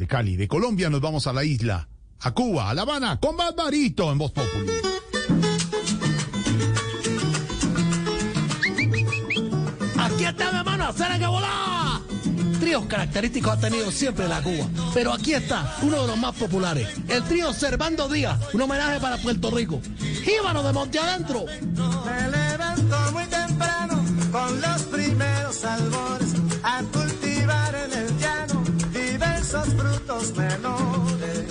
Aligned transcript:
De 0.00 0.06
Cali, 0.06 0.34
de 0.34 0.48
Colombia, 0.48 0.88
nos 0.88 1.02
vamos 1.02 1.26
a 1.26 1.32
la 1.34 1.44
isla, 1.44 1.86
a 2.20 2.30
Cuba, 2.30 2.70
a 2.70 2.74
La 2.74 2.82
Habana, 2.82 3.20
con 3.20 3.36
Barbarito 3.36 4.10
en 4.10 4.16
Voz 4.16 4.32
Populi. 4.32 4.70
Aquí 9.98 10.24
está 10.24 10.52
mi 10.52 10.58
hermano, 10.58 10.90
¡Será 10.94 11.18
que 11.18 11.26
volá! 11.26 12.00
Tríos 12.58 12.86
característicos 12.86 13.52
ha 13.52 13.60
tenido 13.60 13.90
siempre 13.90 14.26
la 14.26 14.42
Cuba, 14.42 14.66
pero 14.94 15.12
aquí 15.12 15.34
está 15.34 15.76
uno 15.82 16.00
de 16.00 16.06
los 16.06 16.16
más 16.16 16.34
populares, 16.34 16.88
el 17.06 17.22
trío 17.24 17.52
Servando 17.52 18.08
Díaz, 18.08 18.38
un 18.54 18.62
homenaje 18.62 19.00
para 19.00 19.18
Puerto 19.18 19.50
Rico. 19.50 19.82
¡Jíbaro 20.24 20.62
de 20.62 20.72
Monte 20.72 20.98
Adentro! 20.98 21.44
Frutos 30.20 30.36
menores. 30.36 31.44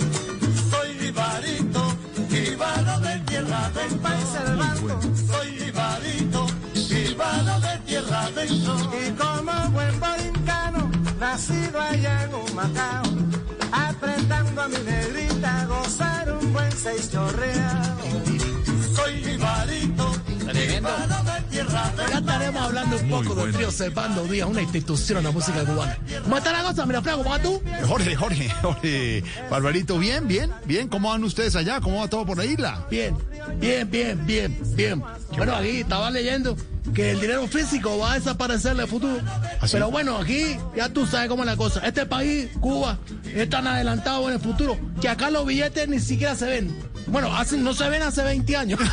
Soy 0.70 0.98
jibarito, 0.98 1.82
jibaro 2.28 3.00
de 3.00 3.18
tierra 3.26 3.70
del 3.70 3.98
país 3.98 4.24
Cervanto. 4.32 5.00
Soy 5.26 5.58
jibarito, 5.58 6.46
jibaro 6.74 7.60
de 7.60 7.78
tierra 7.86 8.22
adentro. 8.22 8.76
Y 9.06 9.10
como 9.12 9.70
buen 9.70 10.00
borincano, 10.00 10.90
nacido 11.18 11.80
allá 11.80 12.24
en 12.24 12.34
Humacao, 12.34 13.02
apretando 13.72 14.62
a 14.62 14.68
mi 14.68 14.78
negrita 14.78 15.60
a 15.62 15.66
gozar 15.66 16.32
un 16.32 16.52
buen 16.52 16.72
seis 16.72 17.10
chorreado. 17.10 18.00
Soy 18.94 19.24
jibarito, 19.24 20.09
Ya 21.52 22.18
estaremos 22.18 22.62
hablando 22.62 22.96
un 22.96 23.08
poco 23.08 23.34
del 23.34 23.52
trío 23.54 23.70
Servando 23.70 24.24
Díaz, 24.24 24.48
una 24.48 24.62
institución 24.62 25.18
en 25.18 25.24
la 25.24 25.30
música 25.30 25.64
cubana. 25.64 25.98
¿Cómo 26.22 26.36
está 26.38 26.52
la 26.52 26.62
cosa, 26.62 26.86
mira, 26.86 27.02
Flaco? 27.02 27.18
¿Cómo 27.18 27.30
vas 27.30 27.42
tú? 27.42 27.62
Jorge, 27.86 28.16
Jorge, 28.16 28.48
Jorge, 28.62 29.24
Barbarito, 29.50 29.98
bien, 29.98 30.26
bien, 30.28 30.50
bien. 30.64 30.88
¿Cómo 30.88 31.10
van 31.10 31.22
ustedes 31.24 31.56
allá? 31.56 31.80
¿Cómo 31.80 32.00
va 32.00 32.08
todo 32.08 32.24
por 32.24 32.38
la 32.38 32.44
isla? 32.44 32.86
Bien, 32.90 33.16
bien, 33.58 33.90
bien, 33.90 34.26
bien, 34.26 34.58
bien. 34.74 35.02
Bueno, 35.36 35.54
aquí 35.54 35.80
estaba 35.80 36.10
leyendo 36.10 36.56
que 36.94 37.10
el 37.12 37.20
dinero 37.20 37.46
físico 37.46 37.98
va 37.98 38.12
a 38.12 38.14
desaparecer 38.14 38.72
en 38.72 38.80
el 38.80 38.88
futuro. 38.88 39.18
Pero 39.70 39.90
bueno, 39.90 40.16
aquí 40.16 40.56
ya 40.76 40.88
tú 40.88 41.06
sabes 41.06 41.28
cómo 41.28 41.42
es 41.42 41.46
la 41.46 41.56
cosa. 41.56 41.80
Este 41.86 42.06
país, 42.06 42.48
Cuba, 42.60 42.98
es 43.24 43.48
tan 43.50 43.66
adelantado 43.66 44.26
en 44.28 44.34
el 44.34 44.40
futuro 44.40 44.78
que 45.00 45.08
acá 45.08 45.30
los 45.30 45.44
billetes 45.46 45.88
ni 45.88 46.00
siquiera 46.00 46.34
se 46.34 46.46
ven. 46.46 46.90
Bueno, 47.06 47.34
hace- 47.34 47.56
no 47.56 47.74
se 47.74 47.88
ven 47.88 48.02
hace 48.02 48.22
20 48.22 48.56
años. 48.56 48.78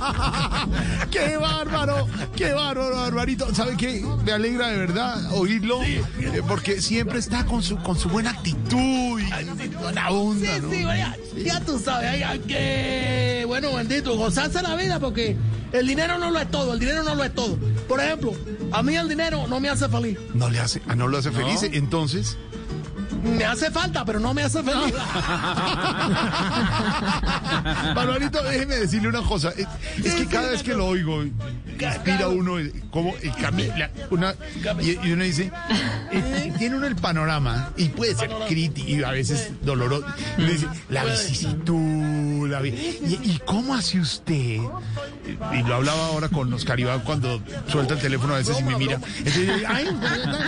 ¡Qué 1.10 1.36
bárbaro! 1.36 2.06
¡Qué 2.36 2.52
bárbaro, 2.52 2.96
Barbarito! 2.96 3.54
¿Sabe 3.54 3.76
qué? 3.76 4.04
Me 4.24 4.32
alegra 4.32 4.68
de 4.68 4.78
verdad 4.78 5.32
oírlo, 5.32 5.82
eh, 5.82 6.02
porque 6.46 6.80
siempre 6.80 7.18
está 7.18 7.44
con 7.46 7.62
su, 7.62 7.76
con 7.78 7.98
su 7.98 8.08
buena 8.08 8.30
actitud 8.30 9.20
y 9.20 9.68
buena 9.74 10.10
onda, 10.10 10.54
Sí, 10.56 10.60
¿no? 10.62 10.70
sí, 10.70 10.82
ya, 10.82 11.16
ya 11.36 11.60
tú 11.60 11.78
sabes, 11.78 12.24
hay 12.24 12.38
que, 12.40 13.44
bueno, 13.46 13.74
bendito, 13.74 14.16
gozarse 14.16 14.62
la 14.62 14.74
vida 14.76 14.98
porque 15.00 15.36
el 15.72 15.86
dinero 15.86 16.18
no 16.18 16.30
lo 16.30 16.38
es 16.38 16.50
todo, 16.50 16.72
el 16.74 16.78
dinero 16.80 17.02
no 17.02 17.14
lo 17.14 17.24
es 17.24 17.34
todo. 17.34 17.56
Por 17.88 18.00
ejemplo, 18.00 18.32
a 18.72 18.82
mí 18.82 18.96
el 18.96 19.08
dinero 19.08 19.46
no 19.48 19.60
me 19.60 19.68
hace 19.68 19.88
feliz. 19.88 20.18
No 20.34 20.48
le 20.50 20.60
hace, 20.60 20.80
ah, 20.88 20.94
no 20.94 21.08
lo 21.08 21.18
hace 21.18 21.30
feliz, 21.30 21.62
entonces... 21.62 22.36
Me 23.22 23.44
hace 23.44 23.70
falta, 23.70 24.04
pero 24.04 24.18
no 24.20 24.32
me 24.34 24.42
hace 24.42 24.62
feliz. 24.62 24.94
Barbarito, 27.94 28.42
déjeme 28.50 28.76
decirle 28.76 29.08
una 29.08 29.22
cosa. 29.22 29.50
Es, 29.50 29.66
es 30.04 30.14
que 30.14 30.26
cada 30.26 30.50
vez 30.50 30.62
que 30.62 30.74
lo 30.74 30.86
oigo, 30.86 31.22
inspira 31.22 32.28
uno 32.28 32.56
como 32.90 33.14
el 33.22 33.32
cami- 33.32 33.74
la- 33.76 33.90
una, 34.10 34.34
y, 34.80 34.98
y 35.06 35.12
uno 35.12 35.24
dice, 35.24 35.50
eh, 36.12 36.52
tiene 36.58 36.76
uno 36.76 36.86
el 36.86 36.96
panorama 36.96 37.72
y 37.76 37.88
puede 37.90 38.14
ser 38.14 38.30
crítico 38.48 38.88
y 38.88 39.02
a 39.02 39.10
veces 39.10 39.50
doloroso. 39.62 40.06
Y 40.38 40.42
uno 40.42 40.52
dice, 40.52 40.66
la 40.88 41.04
vicisitud, 41.04 42.09
y, 42.64 43.18
y 43.22 43.40
cómo 43.46 43.74
hace 43.74 44.00
usted? 44.00 44.60
Y 45.52 45.62
lo 45.62 45.74
hablaba 45.74 46.06
ahora 46.06 46.28
con 46.28 46.52
Oscar 46.52 46.78
Iván 46.80 47.00
cuando 47.00 47.40
suelta 47.68 47.94
el 47.94 48.00
teléfono 48.00 48.34
a 48.34 48.38
veces 48.38 48.60
y 48.60 48.64
me 48.64 48.76
mira. 48.76 49.00
Entonces 49.18 49.46
yo 49.46 49.54
digo, 49.54 49.68
ay, 49.68 49.88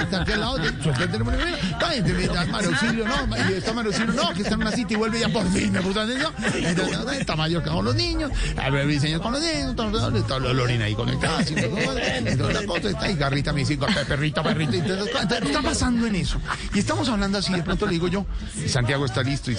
está 0.03 0.23
aquí 0.23 0.33
al 0.33 0.41
lado, 0.41 0.57
suelta 0.83 1.05
el 1.05 1.11
teléfono 1.11 1.37
y 1.37 1.39
me 1.39 1.45
mira, 1.47 1.79
cállate, 1.79 2.13
no, 2.13 2.21
y 2.21 2.25
está 2.25 2.47
Mario 2.47 2.71
Auxilio, 2.71 3.05
no, 3.07 4.35
que 4.35 4.43
está 4.43 4.55
en 4.55 4.61
una 4.61 4.73
cita 4.73 4.93
y 4.93 4.97
vuelve 4.97 5.21
ya 5.21 5.29
por 5.29 5.49
fin, 5.51 5.73
me 5.73 5.81
puso 5.81 6.01
atención. 6.01 6.33
Entonces, 6.55 7.21
está 7.21 7.37
mayor 7.37 7.63
con 7.63 7.85
los 7.85 7.95
niños, 7.95 8.31
Albert 8.57 8.87
Briseño 8.87 9.21
con 9.21 9.33
los 9.33 9.43
niños, 9.43 9.75
está 10.15 10.39
Lorena 10.39 10.85
ahí 10.87 10.95
conectada, 10.95 11.39
así, 11.39 11.55
entonces 11.57 12.55
la 12.55 12.63
foto 12.63 12.89
está 12.89 13.05
ahí, 13.05 13.15
Garrita 13.15 13.53
me 13.53 13.61
dice, 13.61 13.79
perrito, 14.09 14.43
perrito, 14.43 14.77
y 14.77 14.81
entonces, 14.81 15.09
entonces, 15.09 15.41
¿qué 15.41 15.47
está 15.49 15.63
pasando 15.63 16.07
en 16.07 16.17
eso? 16.17 16.41
Y 16.75 16.81
estamos 16.81 17.09
hablando 17.09 17.39
así, 17.39 17.53
de 17.53 17.63
pronto 17.63 17.87
le 17.87 17.93
digo 17.93 18.09
yo, 18.09 18.27
y 18.57 18.69
Santiago 18.69 19.05
está 19.05 19.23
listo 19.23 19.51
y, 19.51 19.57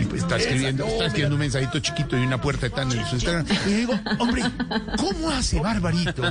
y 0.00 0.04
pues 0.04 0.22
está 0.22 0.36
escribiendo, 0.36 0.84
está 0.86 1.06
escribiendo 1.06 1.36
un 1.36 1.40
mensajito 1.40 1.80
chiquito 1.86 2.18
y 2.18 2.24
una 2.26 2.40
puerta 2.40 2.66
está 2.66 2.82
en 2.82 2.90
su 2.90 3.14
Instagram, 3.14 3.46
y 3.66 3.70
le 3.70 3.76
digo, 3.76 4.00
hombre, 4.18 4.42
¿cómo 4.96 5.30
hace 5.30 5.60
Barbarito? 5.60 6.22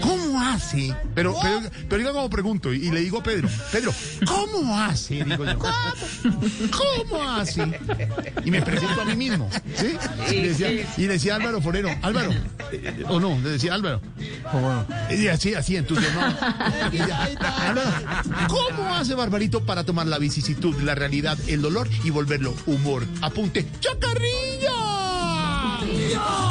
¿Cómo 0.00 0.40
hace? 0.40 0.94
Pero, 1.14 1.36
pero, 1.40 1.60
pero 1.88 1.98
diga 1.98 2.12
como 2.12 2.28
pregunto, 2.28 2.72
y, 2.72 2.88
y 2.88 2.90
le 2.90 3.00
digo 3.00 3.18
a 3.18 3.22
Pedro, 3.22 3.48
Pedro, 3.70 3.92
¿cómo 4.26 4.76
hace? 4.78 5.24
Digo 5.24 5.44
yo, 5.44 5.58
¿cómo 5.58 7.30
hace? 7.30 7.80
Y 8.44 8.50
me 8.50 8.62
pregunto 8.62 9.00
a 9.00 9.04
mí 9.04 9.14
mismo, 9.14 9.48
¿sí? 9.76 9.96
Y 10.30 10.40
le 10.40 10.48
decía, 10.48 10.72
y 10.72 11.02
le 11.02 11.08
decía 11.08 11.36
Álvaro 11.36 11.60
Forero, 11.60 11.90
Álvaro, 12.02 12.30
eh, 12.72 13.04
o 13.08 13.20
no, 13.20 13.38
le 13.40 13.50
decía 13.50 13.74
Álvaro, 13.74 14.00
y 15.10 15.28
así, 15.28 15.54
así, 15.54 15.74
ya, 16.92 17.28
Álvaro, 17.68 17.90
¿Cómo 18.48 18.94
hace 18.94 19.14
Barbarito 19.14 19.64
para 19.64 19.84
tomar 19.84 20.06
la 20.06 20.18
vicisitud, 20.18 20.74
la 20.82 20.94
realidad, 20.94 21.38
el 21.46 21.62
dolor 21.62 21.88
y 22.04 22.10
volverlo 22.10 22.54
humor? 22.66 23.06
Apunte, 23.22 23.66
¡Chacarrillo! 23.80 24.87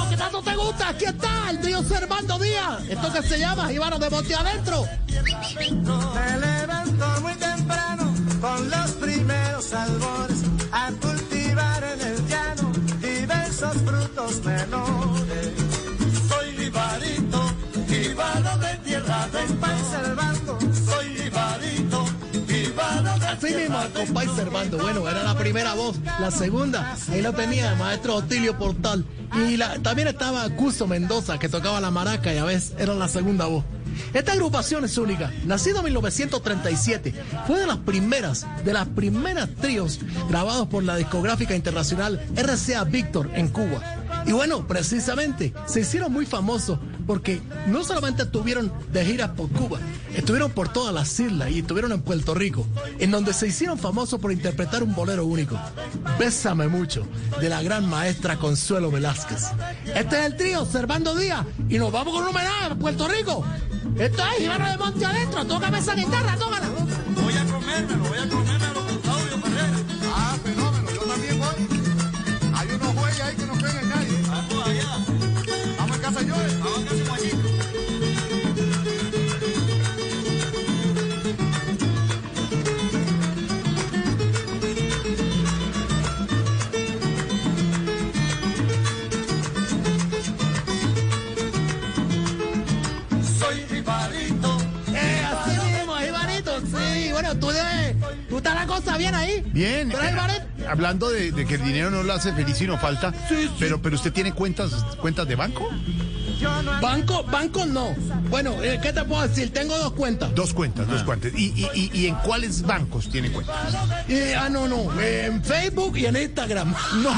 ¿Qué 0.10 0.18
tanto 0.18 0.42
te 0.42 0.56
gusta? 0.56 0.90
Aquí 0.90 1.06
está 1.06 1.50
el 1.50 1.60
trío 1.60 1.84
Servando 1.84 2.40
Díaz. 2.40 2.84
Esto 2.90 3.12
que 3.12 3.22
se 3.22 3.40
llama 3.40 3.68
Jíbaro 3.70 4.00
de 4.00 4.10
Monte 4.10 4.36
Adentro. 4.36 4.86
Compay 23.98 24.28
Servando. 24.36 24.78
Bueno, 24.78 25.08
era 25.08 25.24
la 25.24 25.38
primera 25.38 25.74
voz. 25.74 25.98
La 26.20 26.32
segunda, 26.32 26.96
ahí 27.12 27.22
lo 27.22 27.34
tenía 27.34 27.72
el 27.72 27.78
maestro 27.78 28.16
Otilio 28.16 28.58
Portal. 28.58 29.06
Y 29.48 29.58
la- 29.58 29.80
también 29.80 30.08
estaba 30.08 30.48
Cuso 30.52 30.88
Mendoza, 30.88 31.38
que 31.38 31.50
tocaba 31.50 31.82
la 31.82 31.92
maraca 31.92 32.34
y 32.34 32.38
a 32.38 32.46
veces 32.46 32.74
era 32.78 32.94
la 32.94 33.08
segunda 33.08 33.46
voz. 33.46 33.64
Esta 34.14 34.34
agrupación 34.34 34.86
es 34.86 34.98
única. 34.98 35.32
Nacido 35.46 35.80
en 35.80 35.86
1937, 35.86 37.14
fue 37.48 37.60
de 37.60 37.66
las 37.68 37.78
primeras, 37.78 38.46
de 38.64 38.74
las 38.74 38.88
primeras 38.88 39.50
tríos 39.60 40.00
grabados 40.30 40.68
por 40.68 40.84
la 40.84 40.96
discográfica 40.96 41.56
internacional 41.56 42.22
RCA 42.36 42.84
Victor 42.84 43.30
en 43.34 43.48
Cuba. 43.50 43.82
Y 44.28 44.34
bueno, 44.34 44.68
precisamente 44.68 45.54
se 45.68 45.80
hicieron 45.80 46.12
muy 46.12 46.26
famosos 46.26 46.80
porque 47.08 47.42
no 47.68 47.86
solamente 47.86 48.24
estuvieron 48.24 48.72
de 48.92 49.06
giras 49.06 49.30
por 49.30 49.50
Cuba, 49.50 49.80
estuvieron 50.14 50.52
por 50.52 50.68
todas 50.68 50.94
las 50.94 51.18
islas 51.18 51.50
y 51.50 51.60
estuvieron 51.60 51.94
en 51.94 52.02
Puerto 52.02 52.34
Rico, 52.34 52.68
en 53.00 53.10
donde 53.10 53.34
se 53.34 53.48
hicieron 53.48 53.80
famosos 53.80 54.20
por 54.20 54.34
interpretar 54.34 54.84
un 54.84 54.94
bolero 54.94 55.26
único, 55.26 55.58
Bésame 56.20 56.68
mucho, 56.68 57.08
de 57.40 57.48
la 57.48 57.64
gran 57.64 57.90
maestra 57.90 58.38
Consuelo 58.38 58.92
Velázquez. 58.92 59.46
Este 59.96 60.20
es 60.20 60.26
el 60.26 60.36
trío 60.36 60.66
Servando 60.66 61.16
Díaz 61.16 61.46
y 61.70 61.78
nos 61.78 61.94
vamos 61.94 62.14
con 62.14 62.28
un 62.28 62.36
a 62.36 62.76
Puerto 62.76 63.08
Rico. 63.08 63.46
Esto 63.98 64.24
es 64.36 64.44
Ivano 64.44 64.70
de 64.70 64.78
Monte 64.78 65.06
Adentro, 65.06 65.46
tócame 65.46 65.80
esa 65.80 65.96
guitarra, 65.96 66.36
tócala. 66.36 66.70
Voy 67.24 67.34
a 67.34 67.46
comérmelo, 67.46 68.04
voy 68.04 68.18
a 68.18 68.28
comérmelo 68.28 68.57
bueno, 97.20 97.40
tú, 97.40 97.48
de, 97.48 97.96
tú 98.30 98.38
estás 98.38 98.54
la 98.54 98.68
cosa 98.68 98.96
bien 98.96 99.16
ahí. 99.16 99.44
Bien. 99.52 99.90
¿Tú 99.90 99.98
eres 99.98 100.14
eh, 100.14 100.68
hablando 100.70 101.10
de, 101.10 101.32
de 101.32 101.46
que 101.48 101.56
el 101.56 101.64
dinero 101.64 101.90
no 101.90 102.04
lo 102.04 102.14
hace 102.14 102.32
feliz 102.34 102.62
y 102.62 102.68
no 102.68 102.78
falta. 102.78 103.12
Pero, 103.60 103.82
pero 103.82 103.96
usted 103.96 104.14
tiene 104.14 104.34
cuentas, 104.34 104.72
cuentas 105.02 105.28
de 105.28 105.36
banco. 105.36 105.68
Banco, 106.80 107.24
banco 107.24 107.66
no. 107.66 107.96
Bueno, 108.30 108.62
eh, 108.62 108.80
¿qué 108.82 108.94
te 108.94 109.04
puedo 109.04 109.28
decir? 109.28 109.52
Tengo 109.52 109.76
dos 109.80 109.94
cuentas. 109.94 110.36
Dos 110.36 110.54
cuentas, 110.54 110.88
dos 110.88 111.02
cuentas. 111.02 111.32
¿Y, 111.36 111.46
y, 111.46 111.68
y, 111.74 111.90
y 112.02 112.08
en 112.08 112.16
cuáles 112.16 112.62
bancos 112.62 113.10
tiene 113.10 113.32
cuentas? 113.32 113.56
Eh, 114.08 114.36
ah, 114.40 114.48
no, 114.48 114.68
no. 114.68 115.02
eh, 115.02 115.26
en 115.26 115.44
Facebook 115.44 115.98
y 115.98 116.06
en 116.06 116.18
Instagram. 116.18 116.76
No. 116.98 117.14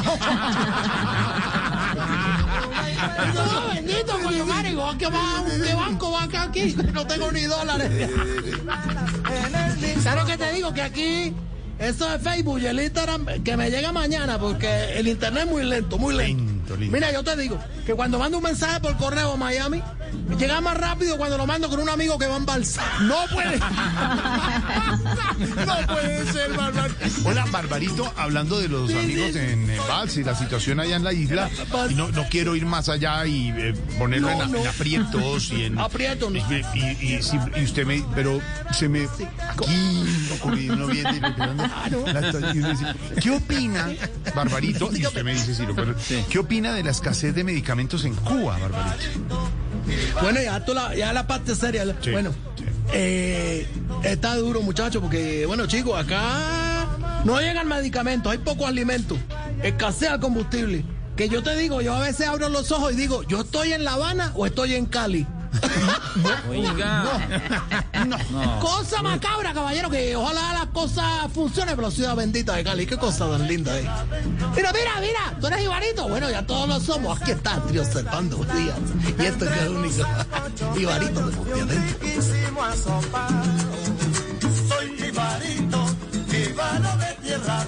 no, 3.33 3.73
bendito, 3.73 4.19
coño, 4.21 4.45
marico. 4.45 4.95
¿Qué, 4.97 5.07
va, 5.07 5.43
¿Qué 5.65 5.73
banco 5.73 6.11
va 6.11 6.23
acá 6.23 6.43
aquí? 6.43 6.75
No 6.93 7.05
tengo 7.07 7.31
ni 7.31 7.41
dólares. 7.43 8.09
¿Sabes 10.01 10.23
lo 10.23 10.25
que 10.25 10.37
te 10.37 10.53
digo? 10.53 10.73
Que 10.73 10.81
aquí, 10.81 11.33
eso 11.79 12.09
de 12.09 12.19
Facebook 12.19 12.59
y 12.59 12.65
el 12.65 12.79
Instagram, 12.79 13.43
que 13.43 13.55
me 13.55 13.69
llega 13.69 13.91
mañana, 13.91 14.37
porque 14.37 14.97
el 14.99 15.07
internet 15.07 15.43
es 15.45 15.49
muy 15.49 15.63
lento, 15.63 15.97
muy 15.97 16.15
lento. 16.15 16.43
Lento, 16.43 16.75
lento. 16.75 16.93
Mira, 16.93 17.11
yo 17.11 17.23
te 17.23 17.35
digo 17.37 17.59
que 17.85 17.93
cuando 17.93 18.19
mando 18.19 18.37
un 18.37 18.43
mensaje 18.43 18.79
por 18.81 18.97
correo 18.97 19.33
a 19.33 19.37
Miami, 19.37 19.81
llega 20.37 20.61
más 20.61 20.77
rápido 20.77 21.17
cuando 21.17 21.37
lo 21.37 21.45
mando 21.45 21.69
con 21.69 21.79
un 21.79 21.89
amigo 21.89 22.17
que 22.17 22.27
va 22.27 22.37
en 22.37 22.45
balsa. 22.45 22.81
No 23.01 23.15
puede. 23.33 23.59
no 25.65 25.75
puede 25.87 26.31
ser, 26.31 26.53
Barbarito. 26.53 27.05
Hola, 27.25 27.45
Barbarito, 27.51 28.13
hablando 28.17 28.59
de 28.59 28.67
los 28.69 28.91
amigos 28.93 29.35
en 29.35 29.69
eh, 29.69 29.77
Vals 29.87 30.17
y 30.17 30.23
la 30.23 30.35
situación 30.35 30.79
allá 30.79 30.95
en 30.95 31.03
la 31.03 31.13
isla. 31.13 31.49
Y 31.89 31.95
no, 31.95 32.09
no 32.09 32.25
quiero 32.29 32.55
ir 32.55 32.65
más 32.65 32.89
allá 32.89 33.25
y 33.25 33.49
eh, 33.49 33.73
ponerlo 33.97 34.29
No, 34.29 34.33
en, 34.35 34.41
a- 34.41 34.45
no. 34.47 34.57
en 34.59 34.67
aprietos 34.67 35.51
y 35.51 35.63
en. 35.65 35.79
Aprietos, 35.79 36.31
no. 36.31 36.37
Y, 36.39 36.63
y- 36.73 37.15
y- 37.15 37.23
sí, 37.23 37.37
y 37.57 37.63
usted 37.63 37.85
me. 37.85 38.03
Pero 38.15 38.39
se 38.71 38.87
me. 38.89 39.07
Aquí, 39.49 40.03
que 40.55 40.71
uno 40.71 40.87
viene 40.87 41.17
y 41.17 41.19
respirando 41.19 41.63
la 42.13 42.31
to- 42.31 42.39
y 42.53 42.59
uno 42.59 42.69
dice, 42.69 42.85
¿Qué 43.21 43.31
opina, 43.31 43.89
Barbarito? 44.35 44.89
Y 44.95 45.05
usted 45.05 45.23
me 45.23 45.33
dice, 45.33 45.55
sí, 45.55 45.65
lo- 45.65 45.75
¿qué 46.29 46.39
opina 46.39 46.73
de 46.73 46.83
la 46.83 46.91
escasez 46.91 47.33
de 47.35 47.43
medicamentos 47.43 48.05
en 48.05 48.15
Cuba, 48.15 48.57
Barbarito? 48.59 49.49
Bueno, 50.21 50.41
ya, 50.41 50.59
la, 50.73 50.95
ya 50.95 51.13
la 51.13 51.27
parte 51.27 51.55
seria. 51.55 51.83
Sí, 52.01 52.11
bueno, 52.11 52.31
sí. 52.57 52.63
eh, 52.93 53.67
está 54.03 54.35
duro, 54.35 54.61
muchachos, 54.61 55.01
porque, 55.01 55.45
bueno, 55.45 55.65
chicos, 55.67 55.99
acá 55.99 56.87
no 57.25 57.39
llegan 57.39 57.67
medicamentos, 57.67 58.31
hay 58.31 58.37
pocos 58.39 58.67
alimentos, 58.67 59.17
escasea 59.63 60.19
combustible. 60.19 60.83
Que 61.15 61.27
yo 61.27 61.43
te 61.43 61.55
digo, 61.57 61.81
yo 61.81 61.93
a 61.95 61.99
veces 61.99 62.27
abro 62.27 62.47
los 62.47 62.71
ojos 62.71 62.93
y 62.93 62.95
digo, 62.95 63.23
¿yo 63.23 63.41
estoy 63.41 63.73
en 63.73 63.83
La 63.83 63.93
Habana 63.95 64.31
o 64.35 64.45
estoy 64.45 64.75
en 64.75 64.85
Cali? 64.85 65.27
Cosa 68.61 69.01
macabra, 69.01 69.53
caballero, 69.53 69.89
que 69.89 70.15
ojalá 70.15 70.53
las 70.53 70.67
cosas 70.67 71.31
funcionen, 71.33 71.75
pero 71.75 71.89
ciudad 71.91 72.15
bendita 72.15 72.55
de 72.55 72.63
Cali, 72.63 72.85
qué 72.85 72.97
cosa 72.97 73.29
tan 73.29 73.47
linda 73.47 73.77
es. 73.77 73.85
Mira, 74.55 74.71
mira, 74.73 74.99
mira, 75.01 75.37
tú 75.39 75.47
eres 75.47 75.63
Ibarito. 75.63 76.07
Bueno, 76.07 76.29
ya 76.29 76.45
todos 76.45 76.67
lo 76.67 76.79
somos. 76.79 77.19
Aquí 77.21 77.31
está 77.31 77.55
el 77.55 77.61
trío 77.63 77.83
Servando 77.85 78.37
Díaz. 78.37 78.77
Y 79.17 79.25
esto 79.25 79.45
es 79.45 79.57
el 79.61 79.69
único 79.69 80.05
Ibarito 80.77 81.27
de. 81.27 81.33
Soy 84.67 85.07
Ibarito, 85.07 85.85
Ibaro 86.31 86.97
de 86.97 87.15
tierra 87.23 87.65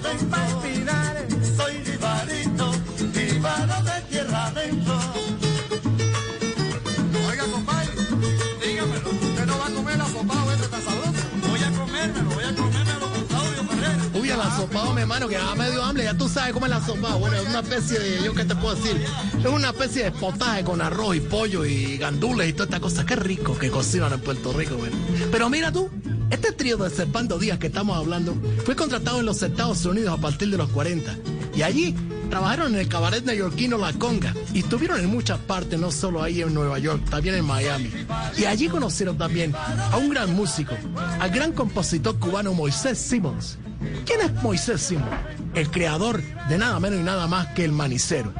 Asopado, 14.72 14.94
mi 14.94 15.02
hermano, 15.02 15.28
que 15.28 15.34
ya 15.34 15.54
medio 15.54 15.84
hambre, 15.84 16.04
ya 16.04 16.16
tú 16.16 16.30
sabes 16.30 16.54
cómo 16.54 16.64
es 16.64 16.72
el 16.72 16.78
asopado. 16.78 17.18
Bueno, 17.18 17.36
es 17.36 17.46
una 17.46 17.60
especie 17.60 17.98
de, 17.98 18.24
yo 18.24 18.32
qué 18.32 18.46
te 18.46 18.54
puedo 18.56 18.74
decir, 18.74 19.04
es 19.38 19.46
una 19.46 19.68
especie 19.68 20.04
de 20.04 20.12
potaje 20.12 20.64
con 20.64 20.80
arroz 20.80 21.14
y 21.14 21.20
pollo 21.20 21.66
y 21.66 21.98
gandules 21.98 22.48
y 22.48 22.52
toda 22.54 22.64
esta 22.64 22.80
cosa. 22.80 23.04
Qué 23.04 23.14
rico 23.16 23.58
que 23.58 23.70
cocinan 23.70 24.14
en 24.14 24.20
Puerto 24.20 24.50
Rico, 24.54 24.76
bueno. 24.76 24.96
Pero 25.30 25.50
mira 25.50 25.70
tú, 25.70 25.90
este 26.30 26.52
trío 26.52 26.78
de 26.78 26.88
Servando 26.88 27.38
Díaz 27.38 27.58
que 27.58 27.66
estamos 27.66 27.98
hablando 27.98 28.34
fue 28.64 28.74
contratado 28.74 29.20
en 29.20 29.26
los 29.26 29.42
Estados 29.42 29.84
Unidos 29.84 30.18
a 30.18 30.22
partir 30.22 30.48
de 30.48 30.56
los 30.56 30.70
40. 30.70 31.18
Y 31.54 31.60
allí 31.60 31.94
trabajaron 32.30 32.72
en 32.72 32.80
el 32.80 32.88
cabaret 32.88 33.22
neoyorquino 33.22 33.76
La 33.76 33.92
Conga 33.92 34.32
y 34.54 34.60
estuvieron 34.60 35.00
en 35.00 35.10
muchas 35.10 35.38
partes, 35.40 35.78
no 35.78 35.90
solo 35.90 36.22
ahí 36.22 36.40
en 36.40 36.54
Nueva 36.54 36.78
York, 36.78 37.02
también 37.10 37.34
en 37.34 37.44
Miami. 37.44 37.90
Y 38.38 38.46
allí 38.46 38.70
conocieron 38.70 39.18
también 39.18 39.54
a 39.54 39.98
un 39.98 40.08
gran 40.08 40.34
músico, 40.34 40.74
al 41.20 41.30
gran 41.30 41.52
compositor 41.52 42.18
cubano 42.18 42.54
Moisés 42.54 42.96
Simmons. 42.96 43.58
¿Quién 44.04 44.20
es 44.20 44.32
Moisés 44.42 44.80
Simmons? 44.82 45.10
El 45.54 45.70
creador 45.70 46.22
de 46.48 46.58
nada 46.58 46.80
menos 46.80 47.00
y 47.00 47.02
nada 47.02 47.26
más 47.26 47.48
que 47.48 47.64
el 47.64 47.72
manicero. 47.72 48.32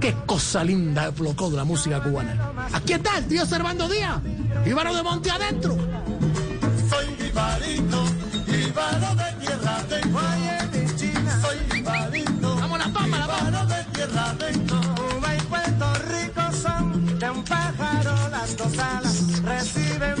Qué 0.00 0.14
cosa 0.26 0.64
linda 0.64 1.12
flocó 1.12 1.48
de 1.50 1.56
la 1.56 1.64
música 1.64 2.00
cubana. 2.02 2.52
Aquí 2.72 2.92
está 2.92 3.18
el 3.18 3.26
tío 3.26 3.46
Servando 3.46 3.88
Díaz, 3.88 4.20
Ibaro 4.66 4.94
de 4.94 5.02
Monte 5.02 5.30
Adentro. 5.30 5.76
Soy 6.90 7.26
Ibarito, 7.28 8.04
Ibaro 8.48 9.14
de 9.14 9.46
tierra 9.46 9.76
adentro. 9.76 10.20
mi 10.72 10.96
China. 10.96 11.40
Soy 11.40 11.78
Ibarito, 11.78 12.56
Vamos 12.56 12.78
la 12.78 12.88
palma, 12.92 13.18
la 13.18 13.26
palma. 13.28 13.64
De 13.66 13.84
tierra 13.92 14.30
adentro. 14.30 14.80
Cuba 14.80 15.36
y 15.36 15.40
Puerto 15.42 15.94
Rico 15.94 16.42
son 16.60 17.18
de 17.18 17.30
un 17.30 17.44
pájaro 17.44 18.28
las 18.30 18.56
dos 18.56 18.78
alas. 18.78 19.42
Reciben 19.44 20.16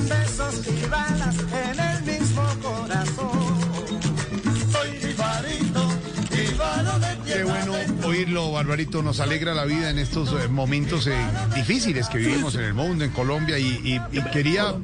Barbarito. 8.62 9.02
Nos 9.02 9.20
alegra 9.20 9.54
la 9.54 9.64
vida 9.64 9.90
en 9.90 9.98
estos 9.98 10.30
eh, 10.32 10.48
momentos 10.48 11.06
eh, 11.06 11.14
difíciles 11.54 12.08
que 12.08 12.18
vivimos 12.18 12.54
en 12.54 12.62
el 12.62 12.74
mundo, 12.74 13.04
en 13.04 13.10
Colombia. 13.10 13.58
Y, 13.58 13.66
y- 14.12 14.18
y 14.18 14.22
quería, 14.32 14.74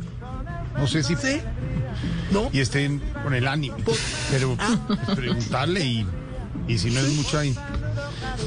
no 0.77 0.87
sé 0.87 1.03
si 1.03 1.15
¿Sí? 1.17 1.41
¿No? 2.33 2.51
y 2.53 2.61
estén 2.61 3.01
con 3.23 3.35
el 3.35 3.49
ánimo, 3.49 3.77
pero 4.31 4.57
pues, 4.57 5.17
preguntarle 5.17 5.85
y, 5.85 6.07
y 6.67 6.79
si 6.79 6.91
no 6.91 7.01
es 7.01 7.09
mucha. 7.15 7.43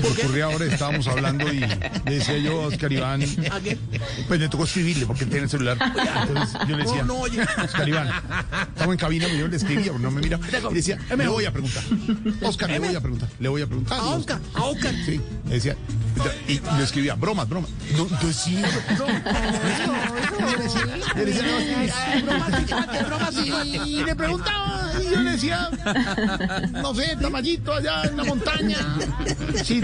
Me 0.02 0.08
ocurrió 0.10 0.46
ahora, 0.46 0.66
estábamos 0.66 1.08
hablando 1.08 1.52
y 1.52 1.60
le 1.60 1.90
decía 2.06 2.38
yo 2.38 2.64
a 2.64 2.68
Oscar 2.68 2.92
Iván, 2.92 3.22
¿A 3.52 3.60
qué? 3.60 3.78
pues 4.28 4.40
me 4.40 4.50
tocó 4.50 4.64
escribirle 4.64 5.06
porque 5.06 5.24
él 5.24 5.30
tiene 5.30 5.44
el 5.46 5.50
celular. 5.50 5.78
Entonces 6.28 6.58
yo 6.68 6.78
le 6.78 6.84
decía, 6.84 7.06
oye. 7.10 7.42
Oscar 7.64 7.88
Iván, 7.90 8.10
estamos 8.70 8.94
en 8.94 9.00
cabina, 9.00 9.26
pero 9.28 9.40
yo 9.40 9.48
le 9.48 9.58
escribía, 9.58 9.92
no 10.00 10.12
me 10.12 10.22
mira. 10.22 10.40
Y 10.70 10.74
decía, 10.74 10.98
le 11.16 11.28
voy 11.28 11.46
a 11.46 11.52
preguntar. 11.52 11.84
Oscar, 12.42 12.70
le 12.70 12.80
voy 12.80 12.96
a 12.96 13.02
preguntar, 13.02 13.30
le 13.40 13.50
voy 13.50 13.62
a 13.62 13.68
preguntar. 13.68 14.00
A 14.00 14.04
Oscar, 14.06 14.40
a 14.54 14.64
Oscar. 14.64 14.94
Sí, 15.06 15.22
le 15.46 15.54
decía, 15.54 15.76
y 16.48 16.60
le 16.78 16.84
escribía, 16.84 17.16
bromas, 17.16 17.48
bromas. 17.48 17.70
No, 17.96 18.06
no. 18.06 18.22
Yo 18.22 18.32
yo 18.98 19.08
no, 23.10 23.32
sí, 23.32 23.52
sí. 23.64 23.80
y 23.86 24.04
le 24.04 24.16
preguntaba, 24.16 24.92
y 25.00 25.04
yo 25.12 25.22
le 25.22 25.32
decía, 25.32 25.70
no 26.72 26.94
sé, 26.96 27.16
Tamayito 27.20 27.74
allá 27.74 28.04
en 28.04 28.18
la 28.18 28.24
montaña. 28.24 28.78
Sí, 29.64 29.82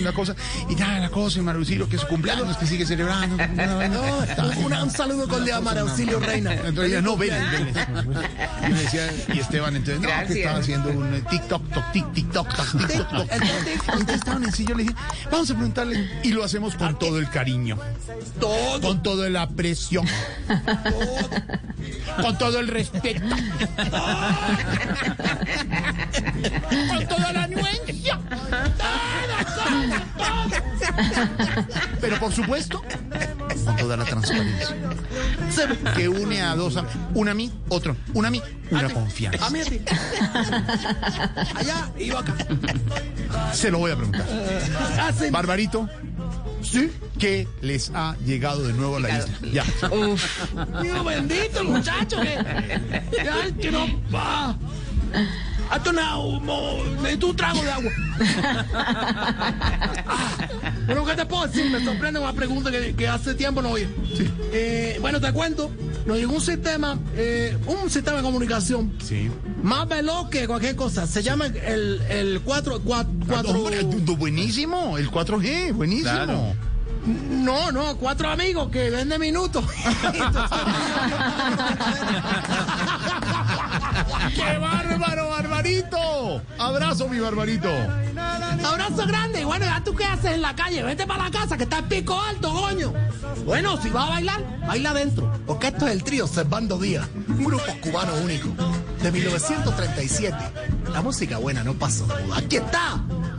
una 0.00 0.12
cosa, 0.12 0.34
y 0.68 0.74
nada, 0.74 1.00
la 1.00 1.08
cosa, 1.10 1.38
y 1.38 1.42
Marucilo, 1.42 1.88
que 1.88 1.96
es 1.96 2.02
su 2.02 2.08
cumpleaños, 2.08 2.56
que 2.56 2.66
sigue 2.66 2.86
celebrando. 2.86 3.36
No, 3.46 4.82
un 4.82 4.90
saludo 4.90 5.28
con 5.28 5.44
de 5.44 5.52
Amar 5.52 5.78
Auxilio 5.78 6.20
Reina. 6.20 6.54
Entonces 6.54 7.02
no, 7.02 7.16
ven. 7.16 7.32
Y 8.62 8.72
me 8.72 8.80
decía, 8.80 9.10
y 9.34 9.38
Esteban, 9.40 9.76
entonces, 9.76 10.00
no, 10.00 10.26
que 10.26 10.40
estaba 10.40 10.58
haciendo 10.58 10.90
un 10.90 11.14
eh, 11.14 11.22
TikTok, 11.28 11.62
tic, 11.92 12.12
TikTok, 12.12 12.54
toc, 12.54 12.78
TikTok, 12.78 13.08
toc. 13.10 13.41
Entonces 13.92 14.16
estaban 14.16 14.44
en 14.44 14.52
sí, 14.52 14.64
yo 14.66 14.74
le 14.74 14.84
dije, 14.84 14.94
vamos 15.30 15.50
a 15.50 15.54
preguntarle, 15.54 16.10
y 16.22 16.30
lo 16.30 16.44
hacemos 16.44 16.74
con 16.74 16.98
todo 16.98 17.18
el 17.18 17.28
cariño, 17.30 17.78
Todo. 18.40 18.80
con 18.80 19.02
todo 19.02 19.26
el 19.26 19.36
aprecio, 19.36 20.02
con 22.20 22.38
todo 22.38 22.58
el 22.60 22.68
respeto, 22.68 23.24
con 26.88 27.08
toda 27.08 27.32
la 27.32 27.44
anuencia, 27.44 28.20
pero 32.00 32.18
por 32.18 32.32
supuesto, 32.32 32.82
con 33.64 33.76
toda 33.76 33.96
la 33.96 34.04
transparencia 34.04 34.76
que 35.96 36.08
une 36.08 36.42
a 36.42 36.54
dos, 36.54 36.78
una 37.14 37.32
a 37.32 37.34
mí, 37.34 37.52
otro, 37.68 37.96
una 38.14 38.28
a 38.28 38.30
mí, 38.30 38.42
una 38.74 38.90
confianza. 38.90 39.46
A 39.46 39.50
mí 39.50 39.60
a 39.60 39.64
ti. 39.64 39.80
Allá 41.56 41.90
y 41.98 42.06
yo 42.06 42.18
acá. 42.18 42.34
Se 43.52 43.70
lo 43.70 43.78
voy 43.78 43.92
a 43.92 43.96
preguntar. 43.96 44.26
Así. 45.00 45.30
Barbarito, 45.30 45.88
¿sí? 46.62 46.90
¿Qué 47.18 47.46
les 47.60 47.90
ha 47.94 48.16
llegado 48.24 48.62
de 48.66 48.72
nuevo 48.72 48.96
a 48.96 49.00
la 49.00 49.18
isla? 49.18 49.34
Ya. 49.52 49.64
Dios 50.82 51.04
bendito, 51.04 51.64
muchacho. 51.64 52.20
Que, 52.20 52.80
ya, 53.24 53.34
que 53.60 53.70
no 53.70 53.86
va. 54.12 54.56
Hazte 55.70 55.90
una, 55.90 56.16
mo- 56.16 56.82
necesito 57.00 57.28
un 57.28 57.36
trago 57.36 57.62
de 57.62 57.70
agua. 57.70 57.92
Ah, 60.04 60.36
bueno, 60.86 61.04
¿qué 61.06 61.14
te 61.14 61.26
puedo 61.26 61.46
decir? 61.46 61.70
Me 61.70 61.82
sorprende 61.84 62.20
una 62.20 62.32
pregunta 62.32 62.70
que, 62.70 62.94
que 62.94 63.08
hace 63.08 63.34
tiempo 63.34 63.62
no 63.62 63.70
oí. 63.70 63.86
Eh, 64.52 64.98
bueno, 65.00 65.20
te 65.20 65.32
cuento 65.32 65.70
nos 66.06 66.16
llegó 66.18 66.34
un 66.34 66.40
sistema, 66.40 66.98
eh, 67.14 67.56
un 67.66 67.90
sistema 67.90 68.18
de 68.18 68.22
comunicación 68.22 68.92
Sí. 69.02 69.30
más 69.62 69.88
veloz 69.88 70.28
que 70.28 70.46
cualquier 70.46 70.76
cosa. 70.76 71.06
Se 71.06 71.22
llama 71.22 71.46
el, 71.46 72.00
el 72.08 72.40
4... 72.44 72.80
4, 72.84 73.50
Hombre, 73.50 73.82
du- 73.82 74.16
buenísimo, 74.16 74.98
el 74.98 75.10
4G, 75.10 75.72
buenísimo. 75.72 76.10
Claro. 76.10 76.54
no, 77.06 77.72
no, 77.72 77.96
cuatro 77.96 78.28
amigos 78.30 78.68
que 78.70 78.90
venden 78.90 79.20
minutos. 79.20 79.64
¡Qué 84.34 84.58
bárbaro, 84.58 85.28
barbarito! 85.28 86.42
Abrazo, 86.58 87.08
mi 87.08 87.18
barbarito. 87.18 87.68
Abrazo 88.64 89.06
grande. 89.06 89.40
Y 89.40 89.44
bueno, 89.44 89.64
ya 89.64 89.82
tú 89.84 89.94
qué 89.94 90.04
haces 90.04 90.32
en 90.32 90.42
la 90.42 90.54
calle. 90.54 90.82
Vete 90.82 91.06
para 91.06 91.24
la 91.24 91.30
casa 91.30 91.56
que 91.56 91.64
está 91.64 91.78
el 91.78 91.84
pico 91.84 92.20
alto, 92.20 92.52
coño. 92.52 92.92
Bueno, 93.44 93.80
si 93.82 93.90
vas 93.90 94.06
a 94.06 94.10
bailar, 94.10 94.60
baila 94.66 94.90
adentro. 94.90 95.32
Porque 95.46 95.68
esto 95.68 95.86
es 95.86 95.92
el 95.92 96.04
trío 96.04 96.26
Servando 96.26 96.78
Díaz. 96.78 97.08
Un 97.28 97.44
grupo 97.44 97.64
cubano 97.80 98.14
único. 98.16 98.48
De 99.02 99.10
1937. 99.10 100.36
La 100.92 101.02
música 101.02 101.38
buena 101.38 101.64
no 101.64 101.74
pasó 101.74 102.06
de 102.06 102.22
moda. 102.24 102.38
Aquí 102.38 102.56
está. 102.56 103.00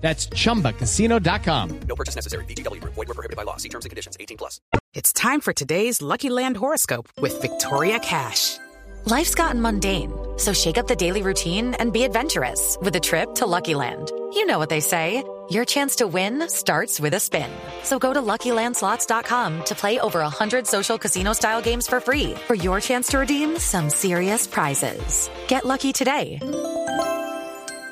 That's 0.00 0.26
chumbacasino.com. 0.28 1.80
No 1.86 1.94
purchase 1.94 2.16
necessary. 2.16 2.44
VGW 2.46 2.80
Group. 2.80 2.94
Void 2.94 3.08
were 3.08 3.14
prohibited 3.14 3.36
by 3.36 3.42
law. 3.42 3.56
See 3.56 3.68
terms 3.68 3.84
and 3.84 3.90
conditions. 3.90 4.16
18 4.18 4.36
plus. 4.38 4.60
It's 4.94 5.12
time 5.12 5.40
for 5.40 5.52
today's 5.52 6.02
Lucky 6.02 6.30
Land 6.30 6.56
horoscope 6.56 7.08
with 7.20 7.40
Victoria 7.40 7.98
Cash. 7.98 8.58
Life's 9.06 9.34
gotten 9.34 9.62
mundane, 9.62 10.12
so 10.36 10.52
shake 10.52 10.76
up 10.76 10.86
the 10.86 10.96
daily 10.96 11.22
routine 11.22 11.72
and 11.74 11.90
be 11.92 12.04
adventurous 12.04 12.76
with 12.82 12.94
a 12.96 13.00
trip 13.00 13.34
to 13.36 13.46
Lucky 13.46 13.74
Land. 13.74 14.10
You 14.34 14.44
know 14.46 14.58
what 14.58 14.68
they 14.68 14.80
say. 14.80 15.24
Your 15.50 15.64
chance 15.64 15.96
to 15.96 16.06
win 16.06 16.48
starts 16.48 17.00
with 17.00 17.14
a 17.14 17.18
spin. 17.20 17.50
So 17.82 17.98
go 17.98 18.12
to 18.12 18.22
LuckyLandSlots.com 18.22 19.64
to 19.64 19.74
play 19.74 19.98
over 19.98 20.20
100 20.20 20.64
social 20.66 20.96
casino-style 20.96 21.60
games 21.62 21.88
for 21.88 21.98
free 21.98 22.34
for 22.46 22.54
your 22.54 22.78
chance 22.80 23.08
to 23.08 23.18
redeem 23.18 23.58
some 23.58 23.90
serious 23.90 24.46
prizes. 24.46 25.28
Get 25.48 25.64
lucky 25.64 25.92
today 25.92 26.38